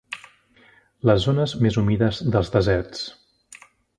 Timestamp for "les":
1.09-1.21